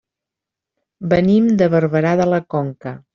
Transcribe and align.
Venim 1.11 1.51
de 1.59 1.67
Barberà 1.77 2.15
de 2.23 2.27
la 2.31 2.41
Conca. 2.55 2.95